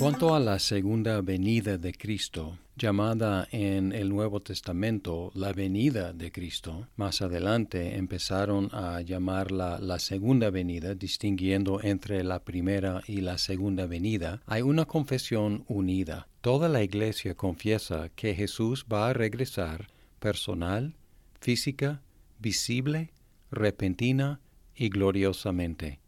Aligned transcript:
Cuanto 0.00 0.34
a 0.34 0.40
la 0.40 0.58
segunda 0.58 1.20
venida 1.20 1.76
de 1.76 1.92
Cristo, 1.92 2.56
llamada 2.74 3.46
en 3.50 3.92
el 3.92 4.08
Nuevo 4.08 4.40
Testamento 4.40 5.30
la 5.34 5.52
venida 5.52 6.14
de 6.14 6.32
Cristo, 6.32 6.88
más 6.96 7.20
adelante 7.20 7.96
empezaron 7.96 8.70
a 8.72 9.02
llamarla 9.02 9.78
la 9.78 9.98
segunda 9.98 10.48
venida, 10.48 10.94
distinguiendo 10.94 11.82
entre 11.82 12.24
la 12.24 12.42
primera 12.42 13.02
y 13.06 13.20
la 13.20 13.36
segunda 13.36 13.84
venida, 13.84 14.40
hay 14.46 14.62
una 14.62 14.86
confesión 14.86 15.64
unida. 15.68 16.28
Toda 16.40 16.70
la 16.70 16.82
iglesia 16.82 17.34
confiesa 17.34 18.08
que 18.16 18.34
Jesús 18.34 18.86
va 18.90 19.10
a 19.10 19.12
regresar 19.12 19.88
personal, 20.18 20.94
física, 21.40 22.00
visible, 22.38 23.10
repentina 23.50 24.40
y 24.74 24.88
gloriosamente. 24.88 25.99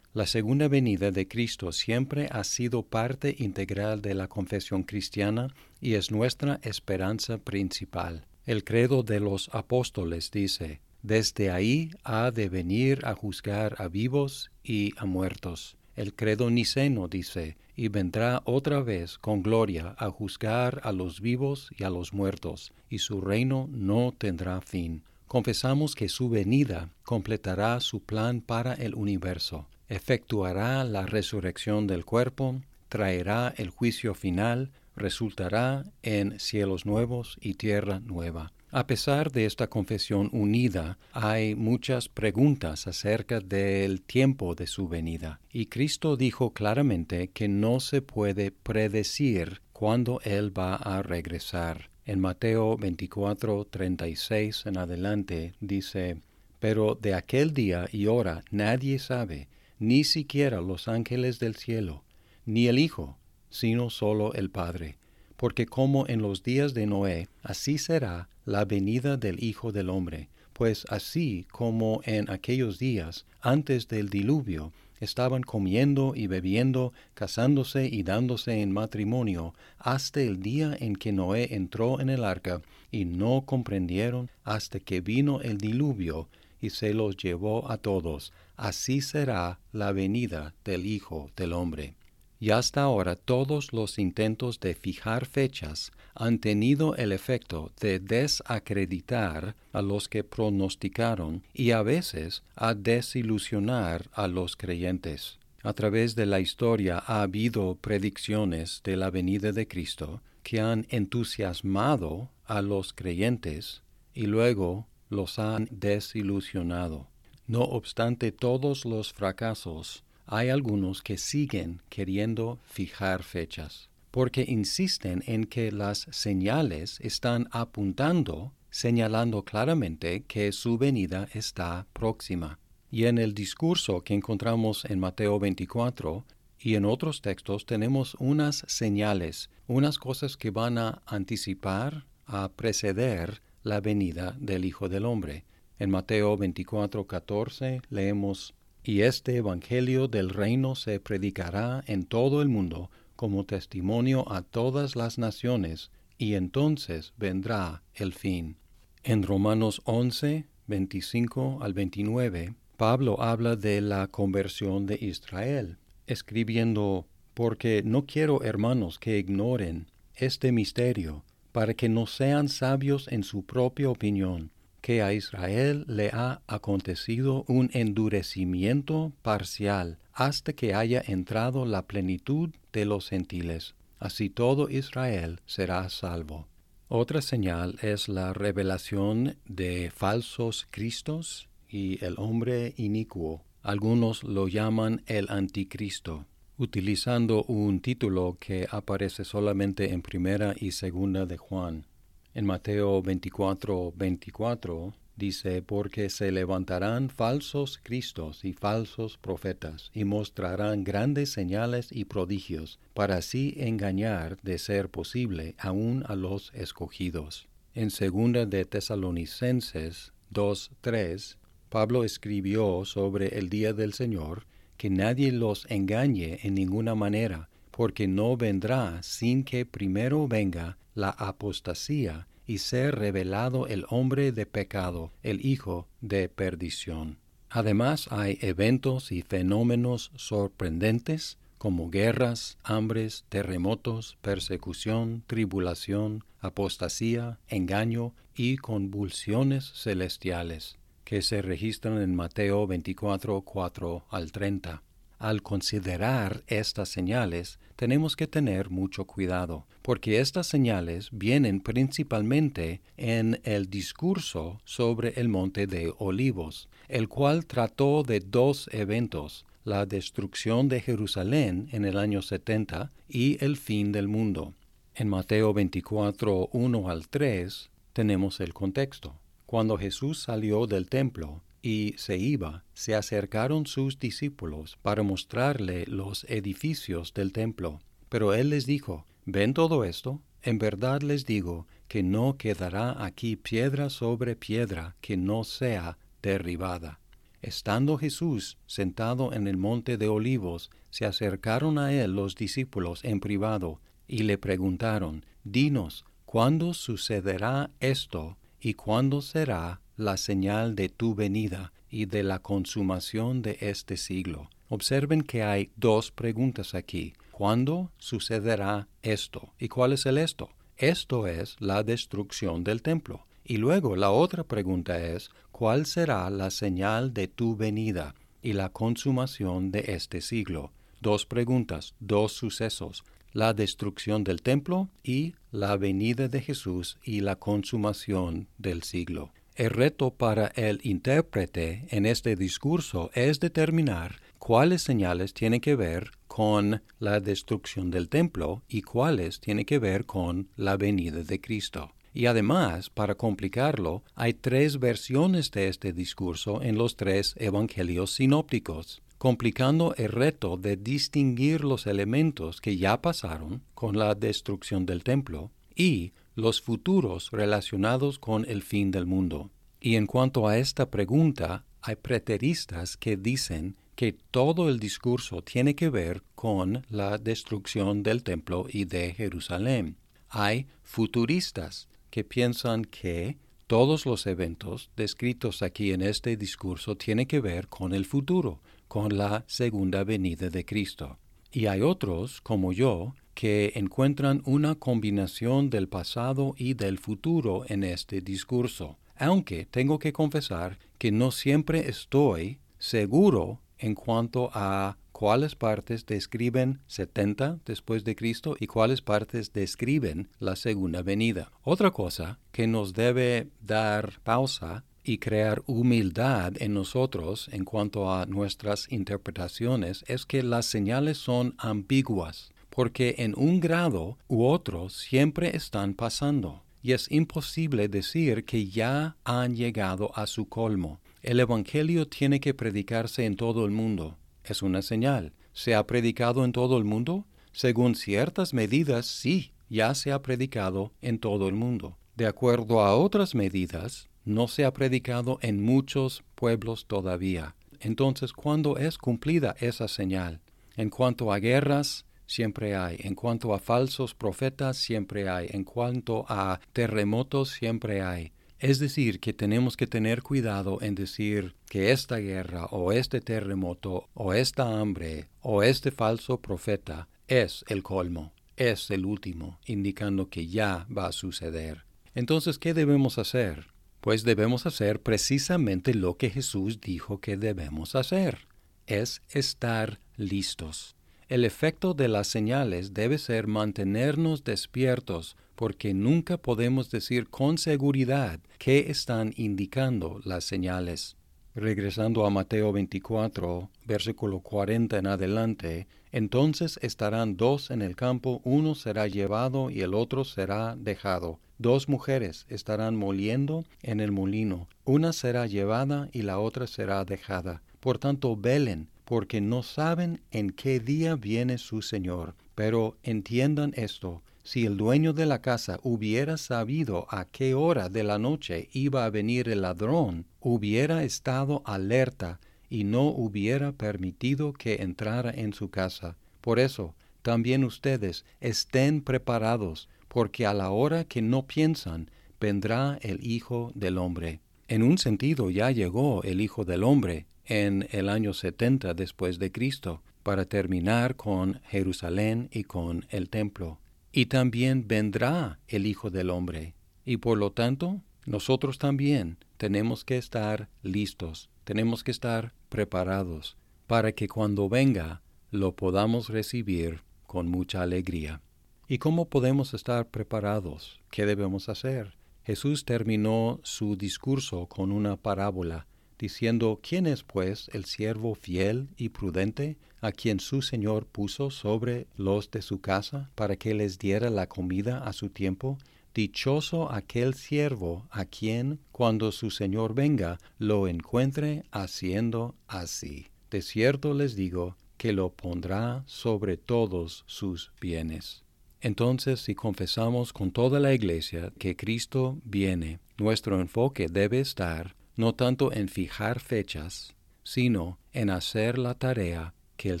La 0.18 0.26
segunda 0.26 0.66
venida 0.66 1.12
de 1.12 1.28
Cristo 1.28 1.70
siempre 1.70 2.26
ha 2.32 2.42
sido 2.42 2.82
parte 2.82 3.36
integral 3.38 4.02
de 4.02 4.14
la 4.14 4.26
confesión 4.26 4.82
cristiana 4.82 5.54
y 5.80 5.94
es 5.94 6.10
nuestra 6.10 6.58
esperanza 6.64 7.38
principal. 7.38 8.26
El 8.44 8.64
credo 8.64 9.04
de 9.04 9.20
los 9.20 9.48
apóstoles 9.52 10.32
dice, 10.32 10.80
desde 11.04 11.52
ahí 11.52 11.92
ha 12.02 12.32
de 12.32 12.48
venir 12.48 13.02
a 13.04 13.14
juzgar 13.14 13.76
a 13.78 13.86
vivos 13.86 14.50
y 14.64 14.92
a 14.96 15.04
muertos. 15.04 15.76
El 15.94 16.12
credo 16.14 16.50
niceno 16.50 17.06
dice, 17.06 17.56
y 17.76 17.86
vendrá 17.86 18.42
otra 18.44 18.80
vez 18.80 19.18
con 19.18 19.44
gloria 19.44 19.94
a 19.98 20.10
juzgar 20.10 20.80
a 20.82 20.90
los 20.90 21.20
vivos 21.20 21.70
y 21.78 21.84
a 21.84 21.90
los 21.90 22.12
muertos, 22.12 22.72
y 22.90 22.98
su 22.98 23.20
reino 23.20 23.68
no 23.70 24.12
tendrá 24.18 24.60
fin. 24.62 25.04
Confesamos 25.28 25.94
que 25.94 26.08
su 26.08 26.28
venida 26.28 26.90
completará 27.04 27.78
su 27.78 28.00
plan 28.00 28.40
para 28.40 28.74
el 28.74 28.96
universo 28.96 29.68
efectuará 29.88 30.84
la 30.84 31.06
resurrección 31.06 31.86
del 31.86 32.04
cuerpo, 32.04 32.60
traerá 32.88 33.52
el 33.56 33.70
juicio 33.70 34.14
final, 34.14 34.70
resultará 34.96 35.84
en 36.02 36.38
cielos 36.40 36.86
nuevos 36.86 37.38
y 37.40 37.54
tierra 37.54 38.00
nueva. 38.00 38.52
A 38.70 38.86
pesar 38.86 39.32
de 39.32 39.46
esta 39.46 39.68
confesión 39.68 40.28
unida, 40.30 40.98
hay 41.12 41.54
muchas 41.54 42.10
preguntas 42.10 42.86
acerca 42.86 43.40
del 43.40 44.02
tiempo 44.02 44.54
de 44.54 44.66
su 44.66 44.88
venida, 44.88 45.40
y 45.50 45.66
Cristo 45.66 46.18
dijo 46.18 46.52
claramente 46.52 47.28
que 47.28 47.48
no 47.48 47.80
se 47.80 48.02
puede 48.02 48.50
predecir 48.50 49.62
cuándo 49.72 50.20
Él 50.22 50.56
va 50.56 50.74
a 50.74 51.02
regresar. 51.02 51.88
En 52.04 52.20
Mateo 52.20 52.76
24, 52.76 53.64
36 53.70 54.66
en 54.66 54.76
adelante 54.76 55.54
dice, 55.60 56.20
Pero 56.58 56.94
de 56.94 57.14
aquel 57.14 57.54
día 57.54 57.88
y 57.90 58.06
hora 58.06 58.44
nadie 58.50 58.98
sabe, 58.98 59.48
ni 59.78 60.04
siquiera 60.04 60.60
los 60.60 60.88
ángeles 60.88 61.38
del 61.38 61.54
cielo, 61.54 62.04
ni 62.46 62.66
el 62.66 62.78
Hijo, 62.78 63.18
sino 63.50 63.90
solo 63.90 64.34
el 64.34 64.50
Padre. 64.50 64.96
Porque 65.36 65.66
como 65.66 66.06
en 66.08 66.20
los 66.20 66.42
días 66.42 66.74
de 66.74 66.86
Noé, 66.86 67.28
así 67.42 67.78
será 67.78 68.28
la 68.44 68.64
venida 68.64 69.16
del 69.16 69.42
Hijo 69.42 69.72
del 69.72 69.88
Hombre. 69.90 70.28
Pues 70.52 70.84
así 70.88 71.46
como 71.52 72.00
en 72.04 72.28
aquellos 72.30 72.78
días, 72.78 73.26
antes 73.40 73.86
del 73.86 74.08
diluvio, 74.08 74.72
estaban 74.98 75.42
comiendo 75.42 76.14
y 76.16 76.26
bebiendo, 76.26 76.92
casándose 77.14 77.86
y 77.86 78.02
dándose 78.02 78.60
en 78.60 78.72
matrimonio, 78.72 79.54
hasta 79.78 80.20
el 80.20 80.40
día 80.40 80.76
en 80.80 80.96
que 80.96 81.12
Noé 81.12 81.54
entró 81.54 82.00
en 82.00 82.10
el 82.10 82.24
arca, 82.24 82.62
y 82.90 83.04
no 83.04 83.42
comprendieron 83.46 84.30
hasta 84.42 84.80
que 84.80 85.00
vino 85.00 85.40
el 85.40 85.58
diluvio 85.58 86.28
y 86.60 86.70
se 86.70 86.94
los 86.94 87.16
llevó 87.16 87.70
a 87.70 87.78
todos. 87.78 88.32
Así 88.56 89.00
será 89.00 89.60
la 89.72 89.92
venida 89.92 90.54
del 90.64 90.86
Hijo 90.86 91.30
del 91.36 91.52
Hombre. 91.52 91.94
Y 92.40 92.50
hasta 92.50 92.82
ahora 92.82 93.16
todos 93.16 93.72
los 93.72 93.98
intentos 93.98 94.60
de 94.60 94.74
fijar 94.74 95.26
fechas 95.26 95.90
han 96.14 96.38
tenido 96.38 96.94
el 96.96 97.12
efecto 97.12 97.72
de 97.80 97.98
desacreditar 97.98 99.56
a 99.72 99.82
los 99.82 100.08
que 100.08 100.24
pronosticaron 100.24 101.42
y 101.52 101.70
a 101.70 101.82
veces 101.82 102.42
a 102.54 102.74
desilusionar 102.74 104.08
a 104.12 104.28
los 104.28 104.56
creyentes. 104.56 105.38
A 105.62 105.72
través 105.72 106.14
de 106.14 106.26
la 106.26 106.40
historia 106.40 107.02
ha 107.06 107.22
habido 107.22 107.76
predicciones 107.76 108.80
de 108.84 108.96
la 108.96 109.10
venida 109.10 109.52
de 109.52 109.66
Cristo 109.66 110.22
que 110.42 110.60
han 110.60 110.86
entusiasmado 110.88 112.30
a 112.46 112.62
los 112.62 112.92
creyentes 112.92 113.82
y 114.14 114.26
luego 114.26 114.87
los 115.08 115.38
han 115.38 115.68
desilusionado. 115.70 117.08
No 117.46 117.62
obstante 117.62 118.32
todos 118.32 118.84
los 118.84 119.12
fracasos, 119.12 120.04
hay 120.26 120.50
algunos 120.50 121.02
que 121.02 121.16
siguen 121.16 121.80
queriendo 121.88 122.58
fijar 122.64 123.22
fechas, 123.22 123.88
porque 124.10 124.44
insisten 124.46 125.24
en 125.26 125.44
que 125.44 125.72
las 125.72 126.06
señales 126.10 127.00
están 127.00 127.48
apuntando, 127.50 128.52
señalando 128.70 129.44
claramente 129.44 130.24
que 130.24 130.52
su 130.52 130.76
venida 130.76 131.28
está 131.32 131.86
próxima. 131.94 132.58
Y 132.90 133.04
en 133.06 133.16
el 133.16 133.32
discurso 133.32 134.02
que 134.02 134.14
encontramos 134.14 134.84
en 134.84 135.00
Mateo 135.00 135.38
24 135.38 136.26
y 136.60 136.74
en 136.74 136.84
otros 136.84 137.22
textos 137.22 137.64
tenemos 137.64 138.14
unas 138.18 138.64
señales, 138.66 139.48
unas 139.66 139.98
cosas 139.98 140.36
que 140.36 140.50
van 140.50 140.76
a 140.76 141.02
anticipar, 141.06 142.04
a 142.26 142.50
preceder 142.50 143.40
la 143.68 143.80
venida 143.80 144.34
del 144.40 144.64
Hijo 144.64 144.88
del 144.88 145.04
Hombre. 145.04 145.44
En 145.78 145.90
Mateo 145.90 146.36
24, 146.36 147.06
14 147.06 147.82
leemos, 147.90 148.54
Y 148.82 149.02
este 149.02 149.36
Evangelio 149.36 150.08
del 150.08 150.30
reino 150.30 150.74
se 150.74 150.98
predicará 150.98 151.84
en 151.86 152.04
todo 152.04 152.40
el 152.40 152.48
mundo 152.48 152.90
como 153.14 153.44
testimonio 153.44 154.30
a 154.32 154.42
todas 154.42 154.96
las 154.96 155.18
naciones, 155.18 155.90
y 156.16 156.34
entonces 156.34 157.12
vendrá 157.16 157.82
el 157.94 158.12
fin. 158.12 158.56
En 159.04 159.22
Romanos 159.22 159.82
11, 159.84 160.46
25 160.66 161.58
al 161.60 161.74
29, 161.74 162.54
Pablo 162.76 163.20
habla 163.20 163.56
de 163.56 163.80
la 163.80 164.06
conversión 164.06 164.86
de 164.86 164.98
Israel, 165.00 165.78
escribiendo, 166.06 167.06
Porque 167.34 167.82
no 167.84 168.06
quiero, 168.06 168.42
hermanos, 168.42 168.98
que 168.98 169.18
ignoren 169.18 169.90
este 170.14 170.52
misterio, 170.52 171.24
para 171.58 171.74
que 171.74 171.88
no 171.88 172.06
sean 172.06 172.48
sabios 172.48 173.08
en 173.10 173.24
su 173.24 173.44
propia 173.44 173.90
opinión, 173.90 174.52
que 174.80 175.02
a 175.02 175.12
Israel 175.12 175.84
le 175.88 176.10
ha 176.10 176.40
acontecido 176.46 177.44
un 177.48 177.68
endurecimiento 177.72 179.12
parcial 179.22 179.98
hasta 180.12 180.52
que 180.52 180.72
haya 180.72 181.02
entrado 181.04 181.66
la 181.66 181.88
plenitud 181.88 182.50
de 182.72 182.84
los 182.84 183.08
gentiles. 183.08 183.74
Así 183.98 184.30
todo 184.30 184.70
Israel 184.70 185.40
será 185.46 185.88
salvo. 185.88 186.46
Otra 186.86 187.22
señal 187.22 187.76
es 187.82 188.08
la 188.08 188.32
revelación 188.32 189.36
de 189.44 189.90
falsos 189.92 190.68
cristos 190.70 191.48
y 191.68 192.04
el 192.04 192.14
hombre 192.18 192.74
inicuo. 192.76 193.42
Algunos 193.62 194.22
lo 194.22 194.46
llaman 194.46 195.02
el 195.06 195.26
anticristo 195.28 196.24
utilizando 196.58 197.44
un 197.44 197.80
título 197.80 198.36
que 198.40 198.66
aparece 198.70 199.24
solamente 199.24 199.92
en 199.92 200.02
primera 200.02 200.54
y 200.58 200.72
segunda 200.72 201.24
de 201.24 201.36
Juan. 201.36 201.86
En 202.34 202.46
Mateo 202.46 203.00
24, 203.00 203.92
24 203.96 204.94
dice, 205.16 205.62
porque 205.62 206.10
se 206.10 206.30
levantarán 206.32 207.10
falsos 207.10 207.80
cristos 207.82 208.44
y 208.44 208.52
falsos 208.52 209.18
profetas, 209.18 209.90
y 209.92 210.04
mostrarán 210.04 210.84
grandes 210.84 211.30
señales 211.30 211.88
y 211.90 212.04
prodigios, 212.04 212.78
para 212.94 213.16
así 213.16 213.54
engañar, 213.56 214.38
de 214.42 214.58
ser 214.58 214.90
posible, 214.90 215.54
aun 215.58 216.04
a 216.06 216.14
los 216.14 216.52
escogidos. 216.54 217.48
En 217.74 217.90
segunda 217.90 218.46
de 218.46 218.64
Tesalonicenses 218.64 220.12
2, 220.30 220.70
3, 220.80 221.38
Pablo 221.68 222.04
escribió 222.04 222.84
sobre 222.84 223.38
el 223.38 223.48
día 223.48 223.72
del 223.72 223.92
Señor, 223.92 224.46
que 224.78 224.88
nadie 224.88 225.32
los 225.32 225.66
engañe 225.68 226.38
en 226.44 226.54
ninguna 226.54 226.94
manera, 226.94 227.50
porque 227.70 228.08
no 228.08 228.36
vendrá 228.36 229.02
sin 229.02 229.44
que 229.44 229.66
primero 229.66 230.26
venga 230.26 230.78
la 230.94 231.10
apostasía 231.10 232.28
y 232.46 232.58
sea 232.58 232.90
revelado 232.92 233.66
el 233.66 233.84
hombre 233.90 234.32
de 234.32 234.46
pecado, 234.46 235.12
el 235.22 235.44
hijo 235.44 235.88
de 236.00 236.28
perdición. 236.30 237.18
Además 237.50 238.08
hay 238.10 238.38
eventos 238.40 239.12
y 239.12 239.22
fenómenos 239.22 240.12
sorprendentes 240.16 241.38
como 241.58 241.90
guerras, 241.90 242.56
hambres, 242.62 243.24
terremotos, 243.28 244.16
persecución, 244.22 245.24
tribulación, 245.26 246.24
apostasía, 246.40 247.40
engaño 247.48 248.14
y 248.34 248.56
convulsiones 248.58 249.72
celestiales 249.74 250.78
que 251.08 251.22
se 251.22 251.40
registran 251.40 252.02
en 252.02 252.14
Mateo 252.14 252.66
24, 252.66 253.40
4 253.40 254.04
al 254.10 254.30
30. 254.30 254.82
al 255.18 255.42
considerar 255.42 256.44
estas 256.48 256.90
señales, 256.90 257.58
tenemos 257.76 258.14
que 258.14 258.26
tener 258.26 258.68
mucho 258.68 259.06
cuidado, 259.06 259.66
porque 259.80 260.20
estas 260.20 260.46
señales 260.48 261.08
vienen 261.10 261.60
principalmente 261.62 262.82
en 262.98 263.40
el 263.44 263.70
discurso 263.70 264.60
sobre 264.64 265.18
el 265.18 265.30
monte 265.30 265.66
de 265.66 265.94
olivos, 265.96 266.68
el 266.88 267.08
cual 267.08 267.46
trató 267.46 268.02
de 268.02 268.20
dos 268.20 268.68
eventos, 268.74 269.46
la 269.64 269.86
destrucción 269.86 270.68
de 270.68 270.82
Jerusalén 270.82 271.70
en 271.72 271.86
el 271.86 271.96
año 271.96 272.20
70 272.20 272.92
y 273.08 273.42
el 273.42 273.56
fin 273.56 273.92
del 273.92 274.08
mundo. 274.08 274.52
En 274.94 275.08
Mateo 275.08 275.54
24, 275.54 276.50
1 276.52 276.90
al 276.90 277.08
3 277.08 277.70
tenemos 277.94 278.40
el 278.40 278.52
contexto. 278.52 279.18
Cuando 279.48 279.78
Jesús 279.78 280.18
salió 280.18 280.66
del 280.66 280.90
templo, 280.90 281.42
y 281.62 281.94
se 281.96 282.18
iba, 282.18 282.64
se 282.74 282.94
acercaron 282.94 283.64
sus 283.64 283.98
discípulos 283.98 284.78
para 284.82 285.02
mostrarle 285.02 285.86
los 285.86 286.24
edificios 286.24 287.14
del 287.14 287.32
templo. 287.32 287.80
Pero 288.10 288.34
él 288.34 288.50
les 288.50 288.66
dijo, 288.66 289.06
¿ven 289.24 289.54
todo 289.54 289.84
esto? 289.84 290.20
En 290.42 290.58
verdad 290.58 291.00
les 291.00 291.24
digo 291.24 291.66
que 291.88 292.02
no 292.02 292.36
quedará 292.36 293.02
aquí 293.02 293.36
piedra 293.36 293.88
sobre 293.88 294.36
piedra 294.36 294.96
que 295.00 295.16
no 295.16 295.44
sea 295.44 295.96
derribada. 296.20 297.00
Estando 297.40 297.96
Jesús 297.96 298.58
sentado 298.66 299.32
en 299.32 299.48
el 299.48 299.56
monte 299.56 299.96
de 299.96 300.08
olivos, 300.08 300.70
se 300.90 301.06
acercaron 301.06 301.78
a 301.78 301.94
él 301.94 302.12
los 302.12 302.34
discípulos 302.34 303.02
en 303.02 303.20
privado 303.20 303.80
y 304.06 304.24
le 304.24 304.36
preguntaron, 304.36 305.24
Dinos, 305.42 306.04
¿cuándo 306.26 306.74
sucederá 306.74 307.70
esto 307.80 308.36
y 308.60 308.74
cuándo 308.74 309.22
será 309.22 309.80
la 309.96 310.16
señal 310.16 310.74
de 310.74 310.88
tu 310.88 311.14
venida 311.14 311.72
y 311.90 312.06
de 312.06 312.22
la 312.22 312.38
consumación 312.38 313.42
de 313.42 313.58
este 313.60 313.96
siglo. 313.96 314.50
Observen 314.68 315.22
que 315.22 315.42
hay 315.42 315.70
dos 315.76 316.10
preguntas 316.10 316.74
aquí. 316.74 317.14
¿Cuándo 317.32 317.90
sucederá 317.98 318.88
esto? 319.02 319.52
¿Y 319.58 319.68
cuál 319.68 319.92
es 319.92 320.06
el 320.06 320.18
esto? 320.18 320.50
Esto 320.76 321.26
es 321.26 321.56
la 321.58 321.82
destrucción 321.82 322.64
del 322.64 322.82
templo. 322.82 323.26
Y 323.44 323.56
luego 323.56 323.96
la 323.96 324.10
otra 324.10 324.44
pregunta 324.44 325.02
es, 325.02 325.30
¿cuál 325.50 325.86
será 325.86 326.28
la 326.28 326.50
señal 326.50 327.14
de 327.14 327.28
tu 327.28 327.56
venida 327.56 328.14
y 328.42 328.52
la 328.52 328.68
consumación 328.68 329.70
de 329.70 329.84
este 329.88 330.20
siglo? 330.20 330.70
Dos 331.00 331.24
preguntas, 331.24 331.94
dos 331.98 332.32
sucesos, 332.32 333.04
la 333.38 333.54
destrucción 333.54 334.24
del 334.24 334.42
templo 334.42 334.88
y 335.04 335.36
la 335.52 335.76
venida 335.76 336.26
de 336.26 336.40
Jesús 336.40 336.98
y 337.04 337.20
la 337.20 337.36
consumación 337.36 338.48
del 338.58 338.82
siglo. 338.82 339.30
El 339.54 339.70
reto 339.70 340.10
para 340.10 340.48
el 340.56 340.80
intérprete 340.82 341.86
en 341.90 342.04
este 342.04 342.34
discurso 342.34 343.12
es 343.14 343.38
determinar 343.38 344.16
cuáles 344.40 344.82
señales 344.82 345.34
tienen 345.34 345.60
que 345.60 345.76
ver 345.76 346.10
con 346.26 346.82
la 346.98 347.20
destrucción 347.20 347.92
del 347.92 348.08
templo 348.08 348.64
y 348.68 348.82
cuáles 348.82 349.38
tienen 349.38 349.64
que 349.64 349.78
ver 349.78 350.04
con 350.04 350.48
la 350.56 350.76
venida 350.76 351.22
de 351.22 351.40
Cristo. 351.40 351.92
Y 352.12 352.26
además, 352.26 352.90
para 352.90 353.14
complicarlo, 353.14 354.02
hay 354.16 354.34
tres 354.34 354.80
versiones 354.80 355.52
de 355.52 355.68
este 355.68 355.92
discurso 355.92 356.60
en 356.60 356.76
los 356.76 356.96
tres 356.96 357.34
evangelios 357.36 358.16
sinópticos, 358.16 359.00
complicando 359.18 359.94
el 359.96 360.10
reto 360.10 360.56
de 360.56 360.76
distinguir 360.76 361.64
los 361.64 361.86
elementos 361.86 362.60
que 362.60 362.76
ya 362.76 363.02
pasaron 363.02 363.62
con 363.74 363.98
la 363.98 364.14
destrucción 364.14 364.86
del 364.86 365.04
templo 365.04 365.50
y 365.74 366.12
los 366.34 366.62
futuros 366.62 367.30
relacionados 367.32 368.18
con 368.18 368.44
el 368.48 368.62
fin 368.62 368.90
del 368.90 369.06
mundo. 369.06 369.50
Y 369.80 369.96
en 369.96 370.06
cuanto 370.06 370.48
a 370.48 370.56
esta 370.56 370.90
pregunta, 370.90 371.64
hay 371.82 371.96
preteristas 371.96 372.96
que 372.96 373.16
dicen 373.16 373.76
que 373.96 374.12
todo 374.12 374.68
el 374.68 374.78
discurso 374.78 375.42
tiene 375.42 375.74
que 375.74 375.90
ver 375.90 376.22
con 376.36 376.84
la 376.88 377.18
destrucción 377.18 378.04
del 378.04 378.22
templo 378.22 378.66
y 378.68 378.84
de 378.84 379.12
Jerusalén. 379.14 379.96
Hay 380.28 380.66
futuristas 380.84 381.88
que 382.10 382.22
piensan 382.22 382.84
que 382.84 383.38
todos 383.66 384.06
los 384.06 384.26
eventos 384.26 384.90
descritos 384.96 385.62
aquí 385.62 385.92
en 385.92 386.02
este 386.02 386.36
discurso 386.36 386.96
tienen 386.96 387.26
que 387.26 387.40
ver 387.40 387.68
con 387.68 387.92
el 387.92 388.04
futuro, 388.04 388.60
con 388.88 389.16
la 389.16 389.44
segunda 389.46 390.02
venida 390.04 390.50
de 390.50 390.64
Cristo. 390.64 391.18
Y 391.52 391.66
hay 391.66 391.82
otros, 391.82 392.40
como 392.40 392.72
yo, 392.72 393.14
que 393.34 393.72
encuentran 393.76 394.42
una 394.44 394.74
combinación 394.74 395.70
del 395.70 395.88
pasado 395.88 396.54
y 396.56 396.74
del 396.74 396.98
futuro 396.98 397.64
en 397.68 397.84
este 397.84 398.20
discurso, 398.20 398.98
aunque 399.16 399.64
tengo 399.64 399.98
que 399.98 400.12
confesar 400.12 400.78
que 400.98 401.12
no 401.12 401.30
siempre 401.30 401.88
estoy 401.88 402.58
seguro 402.78 403.60
en 403.78 403.94
cuanto 403.94 404.50
a 404.52 404.98
cuáles 405.12 405.54
partes 405.54 406.06
describen 406.06 406.80
70 406.86 407.58
después 407.64 408.04
de 408.04 408.16
Cristo 408.16 408.56
y 408.58 408.66
cuáles 408.66 409.02
partes 409.02 409.52
describen 409.52 410.28
la 410.38 410.56
segunda 410.56 411.02
venida. 411.02 411.50
Otra 411.62 411.90
cosa 411.90 412.38
que 412.52 412.66
nos 412.66 412.92
debe 412.92 413.48
dar 413.60 414.20
pausa 414.22 414.84
y 415.08 415.18
crear 415.18 415.62
humildad 415.66 416.52
en 416.60 416.74
nosotros 416.74 417.48
en 417.52 417.64
cuanto 417.64 418.12
a 418.12 418.26
nuestras 418.26 418.92
interpretaciones 418.92 420.04
es 420.06 420.26
que 420.26 420.42
las 420.42 420.66
señales 420.66 421.16
son 421.16 421.54
ambiguas 421.56 422.52
porque 422.78 423.16
en 423.18 423.34
un 423.36 423.58
grado 423.58 424.18
u 424.28 424.44
otro 424.44 424.88
siempre 424.88 425.56
están 425.56 425.94
pasando, 425.94 426.62
y 426.80 426.92
es 426.92 427.10
imposible 427.10 427.88
decir 427.88 428.44
que 428.44 428.68
ya 428.68 429.16
han 429.24 429.56
llegado 429.56 430.16
a 430.16 430.28
su 430.28 430.48
colmo. 430.48 431.00
El 431.20 431.40
Evangelio 431.40 432.06
tiene 432.06 432.38
que 432.38 432.54
predicarse 432.54 433.24
en 433.24 433.34
todo 433.34 433.64
el 433.64 433.72
mundo. 433.72 434.16
Es 434.44 434.62
una 434.62 434.82
señal. 434.82 435.32
¿Se 435.52 435.74
ha 435.74 435.84
predicado 435.88 436.44
en 436.44 436.52
todo 436.52 436.78
el 436.78 436.84
mundo? 436.84 437.26
Según 437.50 437.96
ciertas 437.96 438.54
medidas, 438.54 439.06
sí, 439.06 439.50
ya 439.68 439.92
se 439.96 440.12
ha 440.12 440.22
predicado 440.22 440.92
en 441.00 441.18
todo 441.18 441.48
el 441.48 441.56
mundo. 441.56 441.98
De 442.14 442.26
acuerdo 442.26 442.80
a 442.80 442.94
otras 442.94 443.34
medidas, 443.34 444.08
no 444.28 444.46
se 444.46 444.64
ha 444.64 444.72
predicado 444.72 445.38
en 445.42 445.62
muchos 445.62 446.22
pueblos 446.34 446.86
todavía. 446.86 447.54
Entonces, 447.80 448.32
¿cuándo 448.32 448.76
es 448.76 448.98
cumplida 448.98 449.56
esa 449.58 449.88
señal? 449.88 450.40
En 450.76 450.90
cuanto 450.90 451.32
a 451.32 451.38
guerras, 451.38 452.04
siempre 452.26 452.76
hay. 452.76 452.98
En 453.00 453.14
cuanto 453.14 453.54
a 453.54 453.58
falsos 453.58 454.14
profetas, 454.14 454.76
siempre 454.76 455.28
hay. 455.28 455.48
En 455.50 455.64
cuanto 455.64 456.24
a 456.28 456.60
terremotos, 456.72 457.50
siempre 457.50 458.02
hay. 458.02 458.32
Es 458.60 458.80
decir, 458.80 459.20
que 459.20 459.32
tenemos 459.32 459.76
que 459.76 459.86
tener 459.86 460.22
cuidado 460.22 460.78
en 460.82 460.94
decir 460.94 461.54
que 461.68 461.92
esta 461.92 462.16
guerra 462.16 462.66
o 462.66 462.92
este 462.92 463.20
terremoto 463.20 464.08
o 464.14 464.34
esta 464.34 464.80
hambre 464.80 465.28
o 465.40 465.62
este 465.62 465.92
falso 465.92 466.40
profeta 466.40 467.08
es 467.28 467.64
el 467.68 467.84
colmo, 467.84 468.32
es 468.56 468.90
el 468.90 469.06
último, 469.06 469.60
indicando 469.66 470.28
que 470.28 470.48
ya 470.48 470.86
va 470.96 471.06
a 471.06 471.12
suceder. 471.12 471.84
Entonces, 472.16 472.58
¿qué 472.58 472.74
debemos 472.74 473.18
hacer? 473.18 473.68
Pues 474.08 474.24
debemos 474.24 474.64
hacer 474.64 475.02
precisamente 475.02 475.92
lo 475.92 476.16
que 476.16 476.30
Jesús 476.30 476.80
dijo 476.80 477.20
que 477.20 477.36
debemos 477.36 477.94
hacer, 477.94 478.48
es 478.86 479.20
estar 479.28 480.00
listos. 480.16 480.96
El 481.28 481.44
efecto 481.44 481.92
de 481.92 482.08
las 482.08 482.26
señales 482.26 482.94
debe 482.94 483.18
ser 483.18 483.48
mantenernos 483.48 484.44
despiertos 484.44 485.36
porque 485.56 485.92
nunca 485.92 486.38
podemos 486.38 486.90
decir 486.90 487.28
con 487.28 487.58
seguridad 487.58 488.40
qué 488.56 488.86
están 488.88 489.34
indicando 489.36 490.22
las 490.24 490.44
señales. 490.44 491.18
Regresando 491.54 492.24
a 492.24 492.30
Mateo 492.30 492.72
24, 492.72 493.68
versículo 493.84 494.40
40 494.40 494.96
en 494.96 495.06
adelante, 495.06 495.86
entonces 496.12 496.78
estarán 496.80 497.36
dos 497.36 497.70
en 497.70 497.82
el 497.82 497.94
campo, 497.94 498.40
uno 498.42 498.74
será 498.74 499.06
llevado 499.06 499.68
y 499.68 499.82
el 499.82 499.92
otro 499.92 500.24
será 500.24 500.76
dejado. 500.78 501.40
Dos 501.58 501.88
mujeres 501.88 502.46
estarán 502.48 502.94
moliendo 502.94 503.64
en 503.82 503.98
el 503.98 504.12
molino, 504.12 504.68
una 504.84 505.12
será 505.12 505.46
llevada 505.46 506.08
y 506.12 506.22
la 506.22 506.38
otra 506.38 506.68
será 506.68 507.04
dejada. 507.04 507.62
Por 507.80 507.98
tanto, 507.98 508.36
velen, 508.36 508.88
porque 509.04 509.40
no 509.40 509.64
saben 509.64 510.20
en 510.30 510.50
qué 510.50 510.78
día 510.78 511.16
viene 511.16 511.58
su 511.58 511.82
Señor. 511.82 512.36
Pero 512.54 512.96
entiendan 513.02 513.72
esto, 513.74 514.22
si 514.44 514.66
el 514.66 514.76
dueño 514.76 515.12
de 515.12 515.26
la 515.26 515.42
casa 515.42 515.80
hubiera 515.82 516.36
sabido 516.36 517.06
a 517.10 517.24
qué 517.24 517.54
hora 517.54 517.88
de 517.88 518.04
la 518.04 518.18
noche 518.18 518.68
iba 518.72 519.04
a 519.04 519.10
venir 519.10 519.48
el 519.48 519.62
ladrón, 519.62 520.26
hubiera 520.40 521.02
estado 521.02 521.62
alerta 521.64 522.38
y 522.70 522.84
no 522.84 523.08
hubiera 523.08 523.72
permitido 523.72 524.52
que 524.52 524.82
entrara 524.82 525.30
en 525.30 525.52
su 525.52 525.70
casa. 525.70 526.16
Por 526.40 526.60
eso, 526.60 526.94
también 527.22 527.64
ustedes 527.64 528.24
estén 528.40 529.02
preparados, 529.02 529.88
porque 530.08 530.46
a 530.46 530.54
la 530.54 530.70
hora 530.70 531.04
que 531.04 531.22
no 531.22 531.46
piensan, 531.46 532.10
vendrá 532.40 532.98
el 533.02 533.24
Hijo 533.24 533.72
del 533.74 533.98
Hombre. 533.98 534.40
En 534.68 534.82
un 534.82 534.98
sentido 534.98 535.50
ya 535.50 535.70
llegó 535.70 536.22
el 536.24 536.40
Hijo 536.40 536.64
del 536.64 536.84
Hombre, 536.84 537.26
en 537.46 537.88
el 537.90 538.08
año 538.08 538.34
70 538.34 538.94
después 538.94 539.38
de 539.38 539.50
Cristo, 539.50 540.02
para 540.22 540.44
terminar 540.44 541.16
con 541.16 541.60
Jerusalén 541.68 542.50
y 542.52 542.64
con 542.64 543.06
el 543.08 543.30
templo. 543.30 543.80
Y 544.12 544.26
también 544.26 544.86
vendrá 544.86 545.58
el 545.68 545.86
Hijo 545.86 546.10
del 546.10 546.30
Hombre. 546.30 546.74
Y 547.04 547.16
por 547.16 547.38
lo 547.38 547.52
tanto, 547.52 548.02
nosotros 548.26 548.78
también 548.78 549.38
tenemos 549.56 550.04
que 550.04 550.18
estar 550.18 550.68
listos, 550.82 551.48
tenemos 551.64 552.04
que 552.04 552.10
estar 552.10 552.52
preparados, 552.68 553.56
para 553.86 554.12
que 554.12 554.28
cuando 554.28 554.68
venga 554.68 555.22
lo 555.50 555.74
podamos 555.74 556.28
recibir 556.28 557.00
con 557.26 557.48
mucha 557.48 557.82
alegría. 557.82 558.42
¿Y 558.90 558.96
cómo 558.96 559.28
podemos 559.28 559.74
estar 559.74 560.08
preparados? 560.08 560.98
¿Qué 561.10 561.26
debemos 561.26 561.68
hacer? 561.68 562.14
Jesús 562.42 562.86
terminó 562.86 563.60
su 563.62 563.96
discurso 563.96 564.64
con 564.64 564.92
una 564.92 565.18
parábola, 565.18 565.86
diciendo, 566.18 566.80
¿quién 566.82 567.06
es 567.06 567.22
pues 567.22 567.68
el 567.74 567.84
siervo 567.84 568.34
fiel 568.34 568.88
y 568.96 569.10
prudente 569.10 569.76
a 570.00 570.10
quien 570.10 570.40
su 570.40 570.62
Señor 570.62 571.04
puso 571.04 571.50
sobre 571.50 572.06
los 572.16 572.50
de 572.50 572.62
su 572.62 572.80
casa 572.80 573.30
para 573.34 573.56
que 573.56 573.74
les 573.74 573.98
diera 573.98 574.30
la 574.30 574.46
comida 574.46 575.04
a 575.04 575.12
su 575.12 575.28
tiempo? 575.28 575.76
Dichoso 576.14 576.90
aquel 576.90 577.34
siervo 577.34 578.08
a 578.10 578.24
quien, 578.24 578.80
cuando 578.90 579.32
su 579.32 579.50
Señor 579.50 579.92
venga, 579.92 580.38
lo 580.58 580.88
encuentre 580.88 581.62
haciendo 581.72 582.54
así. 582.66 583.26
De 583.50 583.60
cierto 583.60 584.14
les 584.14 584.34
digo 584.34 584.78
que 584.96 585.12
lo 585.12 585.28
pondrá 585.28 586.04
sobre 586.06 586.56
todos 586.56 587.24
sus 587.26 587.70
bienes. 587.82 588.47
Entonces, 588.80 589.40
si 589.40 589.54
confesamos 589.54 590.32
con 590.32 590.52
toda 590.52 590.78
la 590.78 590.94
Iglesia 590.94 591.52
que 591.58 591.76
Cristo 591.76 592.38
viene, 592.44 593.00
nuestro 593.16 593.60
enfoque 593.60 594.06
debe 594.08 594.40
estar 594.40 594.94
no 595.16 595.34
tanto 595.34 595.72
en 595.72 595.88
fijar 595.88 596.38
fechas, 596.38 597.14
sino 597.42 597.98
en 598.12 598.30
hacer 598.30 598.78
la 598.78 598.94
tarea 598.94 599.54
que 599.76 599.90
el 599.90 600.00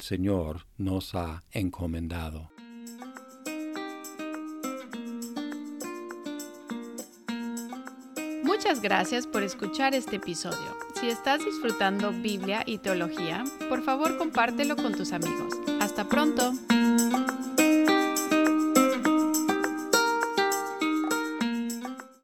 Señor 0.00 0.66
nos 0.76 1.14
ha 1.14 1.42
encomendado. 1.50 2.50
Muchas 8.44 8.80
gracias 8.80 9.26
por 9.26 9.42
escuchar 9.42 9.94
este 9.94 10.16
episodio. 10.16 10.76
Si 11.00 11.08
estás 11.08 11.44
disfrutando 11.44 12.12
Biblia 12.12 12.62
y 12.66 12.78
teología, 12.78 13.44
por 13.68 13.82
favor 13.82 14.18
compártelo 14.18 14.76
con 14.76 14.94
tus 14.94 15.12
amigos. 15.12 15.54
Hasta 15.80 16.08
pronto. 16.08 16.52